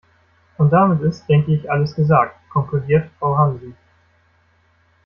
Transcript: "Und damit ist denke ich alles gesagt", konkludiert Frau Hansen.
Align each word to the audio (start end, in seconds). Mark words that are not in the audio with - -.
"Und 0.57 0.71
damit 0.73 0.99
ist 1.03 1.29
denke 1.29 1.53
ich 1.53 1.69
alles 1.69 1.93
gesagt", 1.93 2.33
konkludiert 2.49 3.11
Frau 3.19 3.37
Hansen. 3.37 3.77